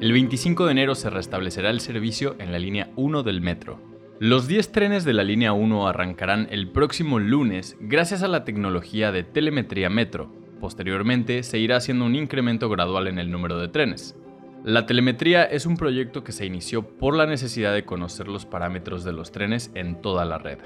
El 0.00 0.12
25 0.12 0.64
de 0.64 0.72
enero 0.72 0.94
se 0.94 1.10
restablecerá 1.10 1.68
el 1.68 1.80
servicio 1.80 2.34
en 2.38 2.52
la 2.52 2.58
línea 2.58 2.90
1 2.96 3.22
del 3.22 3.42
metro. 3.42 3.78
Los 4.18 4.48
10 4.48 4.72
trenes 4.72 5.04
de 5.04 5.12
la 5.12 5.24
línea 5.24 5.52
1 5.52 5.86
arrancarán 5.86 6.48
el 6.50 6.70
próximo 6.70 7.18
lunes 7.18 7.76
gracias 7.80 8.22
a 8.22 8.28
la 8.28 8.44
tecnología 8.44 9.12
de 9.12 9.24
telemetría 9.24 9.90
metro. 9.90 10.32
Posteriormente 10.58 11.42
se 11.42 11.58
irá 11.58 11.76
haciendo 11.76 12.06
un 12.06 12.14
incremento 12.14 12.70
gradual 12.70 13.08
en 13.08 13.18
el 13.18 13.30
número 13.30 13.58
de 13.58 13.68
trenes. 13.68 14.16
La 14.64 14.86
telemetría 14.86 15.44
es 15.44 15.66
un 15.66 15.76
proyecto 15.76 16.24
que 16.24 16.32
se 16.32 16.46
inició 16.46 16.80
por 16.96 17.14
la 17.14 17.26
necesidad 17.26 17.74
de 17.74 17.84
conocer 17.84 18.26
los 18.26 18.46
parámetros 18.46 19.04
de 19.04 19.12
los 19.12 19.32
trenes 19.32 19.70
en 19.74 20.00
toda 20.00 20.24
la 20.24 20.38
red. 20.38 20.60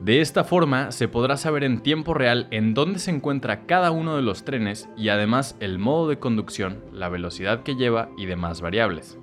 De 0.00 0.20
esta 0.20 0.44
forma 0.44 0.92
se 0.92 1.08
podrá 1.08 1.36
saber 1.36 1.64
en 1.64 1.80
tiempo 1.80 2.12
real 2.12 2.48
en 2.50 2.74
dónde 2.74 2.98
se 2.98 3.10
encuentra 3.10 3.66
cada 3.66 3.90
uno 3.90 4.16
de 4.16 4.22
los 4.22 4.44
trenes 4.44 4.88
y 4.96 5.08
además 5.08 5.56
el 5.58 5.78
modo 5.78 6.08
de 6.08 6.18
conducción, 6.18 6.84
la 6.92 7.08
velocidad 7.08 7.62
que 7.62 7.76
lleva 7.76 8.10
y 8.16 8.26
demás 8.26 8.60
variables. 8.60 9.18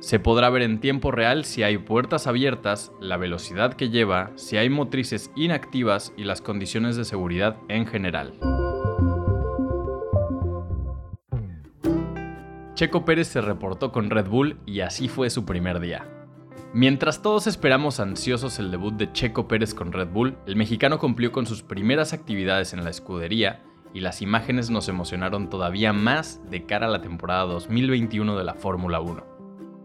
Se 0.00 0.20
podrá 0.20 0.48
ver 0.50 0.62
en 0.62 0.80
tiempo 0.80 1.10
real 1.10 1.44
si 1.44 1.64
hay 1.64 1.78
puertas 1.78 2.26
abiertas, 2.26 2.92
la 3.00 3.16
velocidad 3.16 3.74
que 3.74 3.88
lleva, 3.88 4.30
si 4.36 4.56
hay 4.56 4.70
motrices 4.70 5.32
inactivas 5.34 6.12
y 6.16 6.24
las 6.24 6.40
condiciones 6.40 6.96
de 6.96 7.04
seguridad 7.04 7.56
en 7.68 7.86
general. 7.86 8.34
Checo 12.74 13.04
Pérez 13.04 13.26
se 13.26 13.40
reportó 13.40 13.90
con 13.90 14.08
Red 14.08 14.28
Bull 14.28 14.60
y 14.66 14.80
así 14.80 15.08
fue 15.08 15.30
su 15.30 15.44
primer 15.44 15.80
día. 15.80 16.17
Mientras 16.74 17.22
todos 17.22 17.46
esperamos 17.46 17.98
ansiosos 17.98 18.58
el 18.58 18.70
debut 18.70 18.94
de 18.94 19.10
Checo 19.10 19.48
Pérez 19.48 19.72
con 19.72 19.90
Red 19.90 20.08
Bull, 20.08 20.36
el 20.46 20.54
mexicano 20.54 20.98
cumplió 20.98 21.32
con 21.32 21.46
sus 21.46 21.62
primeras 21.62 22.12
actividades 22.12 22.74
en 22.74 22.84
la 22.84 22.90
escudería 22.90 23.62
y 23.94 24.00
las 24.00 24.20
imágenes 24.20 24.68
nos 24.68 24.86
emocionaron 24.90 25.48
todavía 25.48 25.94
más 25.94 26.42
de 26.50 26.66
cara 26.66 26.86
a 26.86 26.90
la 26.90 27.00
temporada 27.00 27.44
2021 27.44 28.36
de 28.36 28.44
la 28.44 28.52
Fórmula 28.52 29.00
1. 29.00 29.24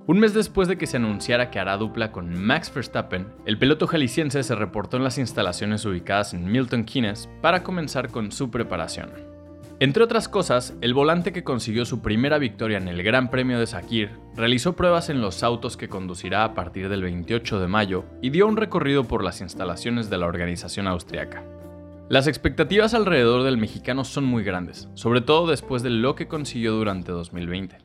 Un 0.07 0.19
mes 0.19 0.33
después 0.33 0.67
de 0.67 0.77
que 0.77 0.85
se 0.85 0.97
anunciara 0.97 1.49
que 1.49 1.59
hará 1.59 1.77
dupla 1.77 2.11
con 2.11 2.35
Max 2.35 2.69
Verstappen, 2.73 3.27
el 3.45 3.57
piloto 3.57 3.87
jalisciense 3.87 4.43
se 4.43 4.53
reportó 4.53 4.97
en 4.97 5.05
las 5.05 5.17
instalaciones 5.17 5.85
ubicadas 5.85 6.33
en 6.33 6.51
Milton 6.51 6.83
Keynes 6.83 7.29
para 7.41 7.63
comenzar 7.63 8.09
con 8.09 8.33
su 8.33 8.51
preparación. 8.51 9.32
Entre 9.83 10.01
otras 10.01 10.29
cosas, 10.29 10.77
el 10.79 10.93
volante 10.93 11.33
que 11.33 11.43
consiguió 11.43 11.83
su 11.83 12.01
primera 12.01 12.37
victoria 12.37 12.77
en 12.77 12.87
el 12.87 13.03
Gran 13.03 13.29
Premio 13.29 13.59
de 13.59 13.67
Sakir 13.67 14.11
realizó 14.33 14.77
pruebas 14.77 15.09
en 15.09 15.19
los 15.19 15.43
autos 15.43 15.75
que 15.75 15.89
conducirá 15.89 16.45
a 16.45 16.53
partir 16.53 16.87
del 16.87 17.01
28 17.01 17.59
de 17.59 17.67
mayo 17.67 18.05
y 18.21 18.29
dio 18.29 18.47
un 18.47 18.55
recorrido 18.55 19.03
por 19.03 19.25
las 19.25 19.41
instalaciones 19.41 20.09
de 20.09 20.17
la 20.17 20.27
organización 20.27 20.87
austriaca. 20.87 21.43
Las 22.07 22.27
expectativas 22.27 22.93
alrededor 22.93 23.43
del 23.43 23.57
mexicano 23.57 24.05
son 24.05 24.23
muy 24.23 24.45
grandes, 24.45 24.87
sobre 24.93 25.19
todo 25.19 25.47
después 25.47 25.83
de 25.83 25.89
lo 25.89 26.15
que 26.15 26.29
consiguió 26.29 26.71
durante 26.71 27.11
2020. 27.11 27.79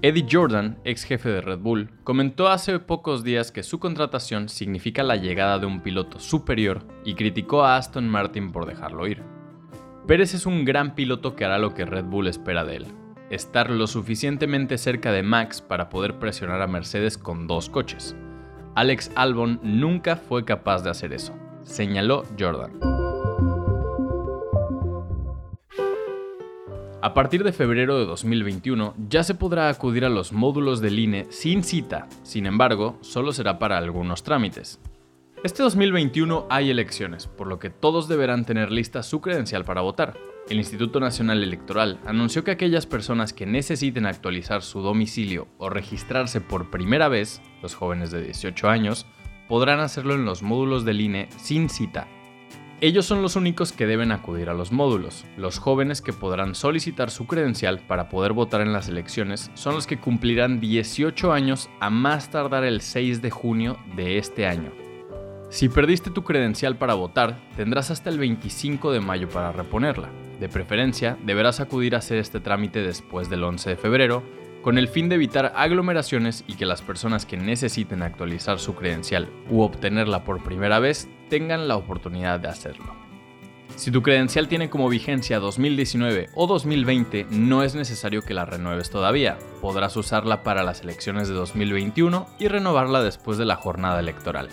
Eddie 0.00 0.26
Jordan, 0.32 0.78
ex 0.84 1.04
jefe 1.04 1.28
de 1.28 1.42
Red 1.42 1.58
Bull, 1.58 1.90
comentó 2.04 2.48
hace 2.48 2.78
pocos 2.78 3.22
días 3.22 3.52
que 3.52 3.62
su 3.62 3.78
contratación 3.78 4.48
significa 4.48 5.02
la 5.02 5.16
llegada 5.16 5.58
de 5.58 5.66
un 5.66 5.82
piloto 5.82 6.20
superior 6.20 6.86
y 7.04 7.16
criticó 7.16 7.64
a 7.64 7.76
Aston 7.76 8.08
Martin 8.08 8.50
por 8.50 8.64
dejarlo 8.64 9.06
ir. 9.06 9.37
Pérez 10.08 10.32
es 10.32 10.46
un 10.46 10.64
gran 10.64 10.94
piloto 10.94 11.36
que 11.36 11.44
hará 11.44 11.58
lo 11.58 11.74
que 11.74 11.84
Red 11.84 12.06
Bull 12.06 12.28
espera 12.28 12.64
de 12.64 12.76
él, 12.76 12.86
estar 13.28 13.68
lo 13.68 13.86
suficientemente 13.86 14.78
cerca 14.78 15.12
de 15.12 15.22
Max 15.22 15.60
para 15.60 15.90
poder 15.90 16.18
presionar 16.18 16.62
a 16.62 16.66
Mercedes 16.66 17.18
con 17.18 17.46
dos 17.46 17.68
coches. 17.68 18.16
Alex 18.74 19.10
Albon 19.16 19.60
nunca 19.62 20.16
fue 20.16 20.46
capaz 20.46 20.82
de 20.82 20.88
hacer 20.88 21.12
eso, 21.12 21.34
señaló 21.62 22.24
Jordan. 22.38 22.72
A 27.02 27.12
partir 27.12 27.44
de 27.44 27.52
febrero 27.52 27.98
de 27.98 28.06
2021 28.06 28.94
ya 29.10 29.22
se 29.22 29.34
podrá 29.34 29.68
acudir 29.68 30.06
a 30.06 30.08
los 30.08 30.32
módulos 30.32 30.80
del 30.80 30.98
INE 30.98 31.26
sin 31.28 31.62
cita, 31.62 32.08
sin 32.22 32.46
embargo, 32.46 32.96
solo 33.02 33.32
será 33.32 33.58
para 33.58 33.76
algunos 33.76 34.22
trámites. 34.22 34.80
Este 35.44 35.62
2021 35.62 36.48
hay 36.50 36.68
elecciones, 36.68 37.28
por 37.28 37.46
lo 37.46 37.60
que 37.60 37.70
todos 37.70 38.08
deberán 38.08 38.44
tener 38.44 38.72
lista 38.72 39.04
su 39.04 39.20
credencial 39.20 39.64
para 39.64 39.82
votar. 39.82 40.18
El 40.48 40.58
Instituto 40.58 40.98
Nacional 40.98 41.44
Electoral 41.44 42.00
anunció 42.06 42.42
que 42.42 42.50
aquellas 42.50 42.86
personas 42.86 43.32
que 43.32 43.46
necesiten 43.46 44.04
actualizar 44.06 44.62
su 44.62 44.80
domicilio 44.80 45.46
o 45.58 45.70
registrarse 45.70 46.40
por 46.40 46.72
primera 46.72 47.06
vez, 47.06 47.40
los 47.62 47.76
jóvenes 47.76 48.10
de 48.10 48.20
18 48.20 48.68
años, 48.68 49.06
podrán 49.48 49.78
hacerlo 49.78 50.14
en 50.14 50.24
los 50.24 50.42
módulos 50.42 50.84
del 50.84 51.00
INE 51.00 51.28
sin 51.36 51.68
cita. 51.68 52.08
Ellos 52.80 53.06
son 53.06 53.22
los 53.22 53.36
únicos 53.36 53.72
que 53.72 53.86
deben 53.86 54.10
acudir 54.10 54.50
a 54.50 54.54
los 54.54 54.72
módulos. 54.72 55.24
Los 55.36 55.60
jóvenes 55.60 56.02
que 56.02 56.12
podrán 56.12 56.56
solicitar 56.56 57.10
su 57.12 57.28
credencial 57.28 57.78
para 57.78 58.08
poder 58.08 58.32
votar 58.32 58.60
en 58.60 58.72
las 58.72 58.88
elecciones 58.88 59.52
son 59.54 59.76
los 59.76 59.86
que 59.86 60.00
cumplirán 60.00 60.58
18 60.58 61.32
años 61.32 61.70
a 61.78 61.90
más 61.90 62.28
tardar 62.28 62.64
el 62.64 62.80
6 62.80 63.22
de 63.22 63.30
junio 63.30 63.78
de 63.94 64.18
este 64.18 64.44
año. 64.44 64.87
Si 65.50 65.70
perdiste 65.70 66.10
tu 66.10 66.24
credencial 66.24 66.76
para 66.76 66.92
votar, 66.92 67.38
tendrás 67.56 67.90
hasta 67.90 68.10
el 68.10 68.18
25 68.18 68.92
de 68.92 69.00
mayo 69.00 69.30
para 69.30 69.50
reponerla. 69.50 70.10
De 70.40 70.48
preferencia, 70.48 71.16
deberás 71.24 71.60
acudir 71.60 71.94
a 71.94 71.98
hacer 71.98 72.18
este 72.18 72.38
trámite 72.38 72.82
después 72.82 73.30
del 73.30 73.44
11 73.44 73.70
de 73.70 73.76
febrero, 73.76 74.22
con 74.62 74.76
el 74.76 74.88
fin 74.88 75.08
de 75.08 75.14
evitar 75.14 75.54
aglomeraciones 75.56 76.44
y 76.46 76.54
que 76.56 76.66
las 76.66 76.82
personas 76.82 77.24
que 77.24 77.38
necesiten 77.38 78.02
actualizar 78.02 78.58
su 78.58 78.74
credencial 78.74 79.28
u 79.48 79.62
obtenerla 79.62 80.22
por 80.24 80.42
primera 80.42 80.80
vez 80.80 81.08
tengan 81.30 81.66
la 81.66 81.76
oportunidad 81.76 82.40
de 82.40 82.48
hacerlo. 82.48 82.94
Si 83.74 83.90
tu 83.90 84.02
credencial 84.02 84.48
tiene 84.48 84.68
como 84.68 84.88
vigencia 84.88 85.38
2019 85.38 86.30
o 86.34 86.46
2020, 86.46 87.26
no 87.30 87.62
es 87.62 87.74
necesario 87.74 88.22
que 88.22 88.34
la 88.34 88.44
renueves 88.44 88.90
todavía. 88.90 89.38
Podrás 89.62 89.96
usarla 89.96 90.42
para 90.42 90.62
las 90.62 90.82
elecciones 90.82 91.28
de 91.28 91.34
2021 91.34 92.26
y 92.38 92.48
renovarla 92.48 93.02
después 93.02 93.38
de 93.38 93.44
la 93.44 93.56
jornada 93.56 94.00
electoral. 94.00 94.48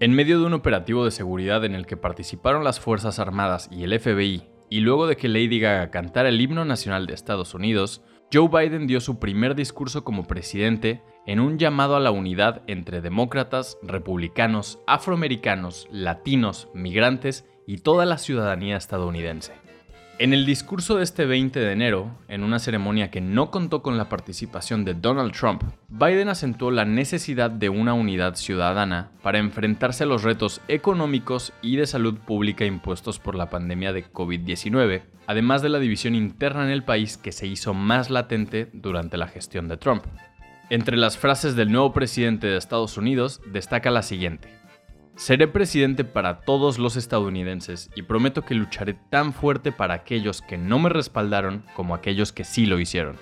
En 0.00 0.14
medio 0.14 0.38
de 0.38 0.46
un 0.46 0.52
operativo 0.52 1.04
de 1.04 1.10
seguridad 1.10 1.64
en 1.64 1.74
el 1.74 1.84
que 1.84 1.96
participaron 1.96 2.62
las 2.62 2.78
Fuerzas 2.78 3.18
Armadas 3.18 3.68
y 3.72 3.82
el 3.82 3.98
FBI, 3.98 4.44
y 4.70 4.80
luego 4.80 5.08
de 5.08 5.16
que 5.16 5.26
Lady 5.26 5.58
Gaga 5.58 5.90
cantara 5.90 6.28
el 6.28 6.40
himno 6.40 6.64
nacional 6.64 7.06
de 7.06 7.14
Estados 7.14 7.52
Unidos, 7.52 8.04
Joe 8.32 8.48
Biden 8.48 8.86
dio 8.86 9.00
su 9.00 9.18
primer 9.18 9.56
discurso 9.56 10.04
como 10.04 10.24
presidente 10.24 11.02
en 11.26 11.40
un 11.40 11.58
llamado 11.58 11.96
a 11.96 12.00
la 12.00 12.12
unidad 12.12 12.62
entre 12.68 13.00
demócratas, 13.00 13.76
republicanos, 13.82 14.78
afroamericanos, 14.86 15.88
latinos, 15.90 16.68
migrantes 16.74 17.44
y 17.66 17.78
toda 17.78 18.06
la 18.06 18.18
ciudadanía 18.18 18.76
estadounidense. 18.76 19.54
En 20.20 20.34
el 20.34 20.44
discurso 20.44 20.96
de 20.96 21.04
este 21.04 21.26
20 21.26 21.60
de 21.60 21.70
enero, 21.70 22.10
en 22.26 22.42
una 22.42 22.58
ceremonia 22.58 23.08
que 23.08 23.20
no 23.20 23.52
contó 23.52 23.82
con 23.82 23.96
la 23.96 24.08
participación 24.08 24.84
de 24.84 24.94
Donald 24.94 25.30
Trump, 25.30 25.62
Biden 25.88 26.28
acentuó 26.28 26.72
la 26.72 26.84
necesidad 26.84 27.52
de 27.52 27.68
una 27.68 27.94
unidad 27.94 28.34
ciudadana 28.34 29.12
para 29.22 29.38
enfrentarse 29.38 30.02
a 30.02 30.08
los 30.08 30.24
retos 30.24 30.60
económicos 30.66 31.52
y 31.62 31.76
de 31.76 31.86
salud 31.86 32.18
pública 32.18 32.64
impuestos 32.64 33.20
por 33.20 33.36
la 33.36 33.48
pandemia 33.48 33.92
de 33.92 34.10
COVID-19, 34.10 35.02
además 35.28 35.62
de 35.62 35.68
la 35.68 35.78
división 35.78 36.16
interna 36.16 36.64
en 36.64 36.70
el 36.70 36.82
país 36.82 37.16
que 37.16 37.30
se 37.30 37.46
hizo 37.46 37.72
más 37.72 38.10
latente 38.10 38.70
durante 38.72 39.18
la 39.18 39.28
gestión 39.28 39.68
de 39.68 39.76
Trump. 39.76 40.02
Entre 40.68 40.96
las 40.96 41.16
frases 41.16 41.54
del 41.54 41.70
nuevo 41.70 41.92
presidente 41.92 42.48
de 42.48 42.56
Estados 42.56 42.96
Unidos 42.96 43.40
destaca 43.52 43.92
la 43.92 44.02
siguiente. 44.02 44.58
Seré 45.18 45.48
presidente 45.48 46.04
para 46.04 46.42
todos 46.42 46.78
los 46.78 46.94
estadounidenses 46.94 47.90
y 47.96 48.02
prometo 48.02 48.42
que 48.42 48.54
lucharé 48.54 48.94
tan 48.94 49.32
fuerte 49.32 49.72
para 49.72 49.94
aquellos 49.94 50.42
que 50.42 50.56
no 50.56 50.78
me 50.78 50.90
respaldaron 50.90 51.64
como 51.74 51.96
aquellos 51.96 52.32
que 52.32 52.44
sí 52.44 52.66
lo 52.66 52.78
hicieron. 52.78 53.18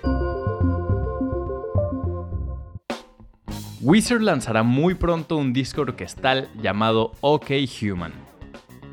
Wizard 3.81 4.21
lanzará 4.21 4.61
muy 4.61 4.93
pronto 4.93 5.37
un 5.37 5.53
disco 5.53 5.81
orquestal 5.81 6.49
llamado 6.61 7.13
OK 7.21 7.49
Human. 7.81 8.13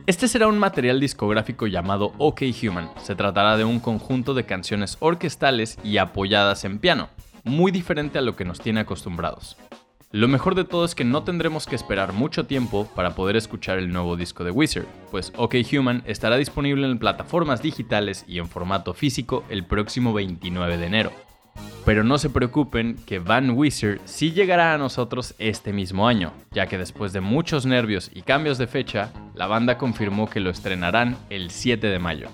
Este 0.06 0.26
será 0.26 0.48
un 0.48 0.58
material 0.58 0.98
discográfico 0.98 1.66
llamado 1.66 2.14
OK 2.16 2.40
Human. 2.62 2.90
Se 3.02 3.14
tratará 3.14 3.58
de 3.58 3.64
un 3.64 3.80
conjunto 3.80 4.32
de 4.32 4.46
canciones 4.46 4.96
orquestales 5.00 5.78
y 5.84 5.98
apoyadas 5.98 6.64
en 6.64 6.78
piano, 6.78 7.10
muy 7.44 7.70
diferente 7.70 8.18
a 8.18 8.22
lo 8.22 8.34
que 8.34 8.46
nos 8.46 8.60
tiene 8.60 8.80
acostumbrados. 8.80 9.58
Lo 10.14 10.28
mejor 10.28 10.54
de 10.54 10.62
todo 10.62 10.84
es 10.84 10.94
que 10.94 11.02
no 11.02 11.24
tendremos 11.24 11.66
que 11.66 11.74
esperar 11.74 12.12
mucho 12.12 12.46
tiempo 12.46 12.86
para 12.94 13.16
poder 13.16 13.34
escuchar 13.34 13.78
el 13.78 13.92
nuevo 13.92 14.16
disco 14.16 14.44
de 14.44 14.52
Wizard, 14.52 14.86
pues 15.10 15.32
OK 15.36 15.56
Human 15.72 16.04
estará 16.06 16.36
disponible 16.36 16.86
en 16.86 17.00
plataformas 17.00 17.60
digitales 17.60 18.24
y 18.28 18.38
en 18.38 18.46
formato 18.46 18.94
físico 18.94 19.42
el 19.48 19.64
próximo 19.64 20.12
29 20.12 20.76
de 20.78 20.86
enero. 20.86 21.12
Pero 21.84 22.04
no 22.04 22.18
se 22.18 22.30
preocupen 22.30 22.94
que 23.04 23.18
Van 23.18 23.58
Wizard 23.58 23.98
sí 24.04 24.30
llegará 24.30 24.72
a 24.72 24.78
nosotros 24.78 25.34
este 25.40 25.72
mismo 25.72 26.06
año, 26.06 26.32
ya 26.52 26.68
que 26.68 26.78
después 26.78 27.12
de 27.12 27.20
muchos 27.20 27.66
nervios 27.66 28.08
y 28.14 28.22
cambios 28.22 28.56
de 28.56 28.68
fecha, 28.68 29.10
la 29.34 29.48
banda 29.48 29.78
confirmó 29.78 30.30
que 30.30 30.38
lo 30.38 30.50
estrenarán 30.50 31.16
el 31.28 31.50
7 31.50 31.88
de 31.88 31.98
mayo. 31.98 32.28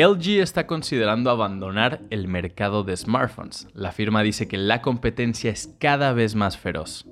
LG 0.00 0.40
está 0.40 0.66
considerando 0.66 1.28
abandonar 1.28 2.00
el 2.08 2.26
mercado 2.26 2.84
de 2.84 2.96
smartphones. 2.96 3.68
La 3.74 3.92
firma 3.92 4.22
dice 4.22 4.48
que 4.48 4.56
la 4.56 4.80
competencia 4.80 5.50
es 5.50 5.76
cada 5.78 6.14
vez 6.14 6.34
más 6.34 6.56
feroz. 6.56 7.06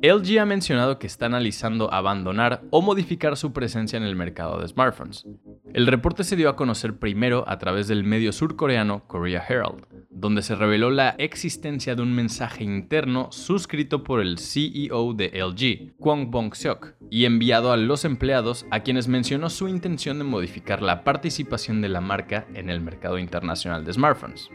LG 0.00 0.38
ha 0.40 0.46
mencionado 0.46 0.98
que 0.98 1.06
está 1.06 1.26
analizando 1.26 1.92
abandonar 1.92 2.62
o 2.70 2.80
modificar 2.80 3.36
su 3.36 3.52
presencia 3.52 3.98
en 3.98 4.04
el 4.04 4.16
mercado 4.16 4.58
de 4.58 4.66
smartphones. 4.66 5.26
El 5.74 5.86
reporte 5.86 6.24
se 6.24 6.36
dio 6.36 6.48
a 6.48 6.56
conocer 6.56 6.98
primero 6.98 7.44
a 7.46 7.58
través 7.58 7.86
del 7.86 8.02
medio 8.02 8.32
surcoreano 8.32 9.06
Korea 9.06 9.44
Herald, 9.46 9.84
donde 10.22 10.42
se 10.42 10.54
reveló 10.54 10.92
la 10.92 11.16
existencia 11.18 11.96
de 11.96 12.02
un 12.02 12.14
mensaje 12.14 12.62
interno 12.62 13.32
suscrito 13.32 14.04
por 14.04 14.20
el 14.20 14.38
CEO 14.38 15.14
de 15.14 15.32
LG, 15.34 15.96
Kwang 15.98 16.30
Bong-seok, 16.30 16.94
y 17.10 17.24
enviado 17.24 17.72
a 17.72 17.76
los 17.76 18.04
empleados 18.04 18.64
a 18.70 18.80
quienes 18.84 19.08
mencionó 19.08 19.50
su 19.50 19.66
intención 19.66 20.18
de 20.18 20.24
modificar 20.24 20.80
la 20.80 21.02
participación 21.02 21.80
de 21.80 21.88
la 21.88 22.00
marca 22.00 22.46
en 22.54 22.70
el 22.70 22.80
mercado 22.80 23.18
internacional 23.18 23.84
de 23.84 23.94
smartphones. 23.94 24.48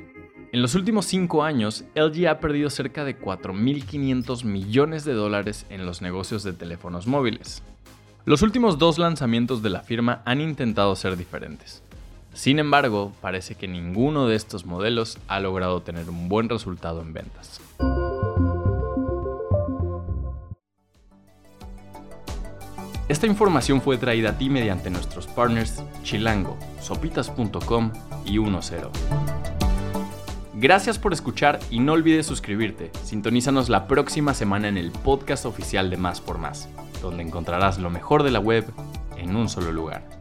En 0.53 0.61
los 0.61 0.73
últimos 0.73 1.05
cinco 1.05 1.43
años, 1.43 1.83
LG 1.95 2.29
ha 2.29 2.39
perdido 2.39 2.69
cerca 2.69 3.03
de 3.03 3.19
4.500 3.19 4.45
millones 4.45 5.03
de 5.03 5.15
dólares 5.15 5.65
en 5.69 5.85
los 5.85 6.01
negocios 6.01 6.43
de 6.43 6.53
teléfonos 6.53 7.07
móviles. 7.07 7.61
Los 8.23 8.41
últimos 8.41 8.77
dos 8.77 8.99
lanzamientos 8.99 9.61
de 9.61 9.71
la 9.71 9.81
firma 9.81 10.21
han 10.23 10.39
intentado 10.39 10.95
ser 10.95 11.17
diferentes. 11.17 11.83
Sin 12.37 12.59
embargo, 12.59 13.13
parece 13.19 13.55
que 13.55 13.67
ninguno 13.67 14.27
de 14.27 14.35
estos 14.35 14.63
modelos 14.63 15.17
ha 15.27 15.39
logrado 15.39 15.81
tener 15.81 16.07
un 16.07 16.29
buen 16.29 16.49
resultado 16.49 17.01
en 17.01 17.11
ventas. 17.11 17.59
Esta 23.09 23.25
información 23.25 23.81
fue 23.81 23.97
traída 23.97 24.29
a 24.29 24.37
ti 24.37 24.51
mediante 24.51 24.91
nuestros 24.91 25.25
partners 25.25 25.81
Chilango, 26.03 26.55
sopitas.com 26.79 27.91
y 28.23 28.37
10. 28.37 28.61
Gracias 30.53 30.99
por 30.99 31.13
escuchar 31.13 31.59
y 31.71 31.79
no 31.79 31.93
olvides 31.93 32.27
suscribirte. 32.27 32.91
Sintonízanos 33.03 33.67
la 33.67 33.87
próxima 33.87 34.35
semana 34.35 34.67
en 34.67 34.77
el 34.77 34.91
podcast 34.91 35.47
oficial 35.47 35.89
de 35.89 35.97
Más 35.97 36.21
por 36.21 36.37
Más, 36.37 36.69
donde 37.01 37.23
encontrarás 37.23 37.79
lo 37.79 37.89
mejor 37.89 38.21
de 38.21 38.29
la 38.29 38.39
web 38.39 38.63
en 39.17 39.35
un 39.35 39.49
solo 39.49 39.71
lugar. 39.71 40.16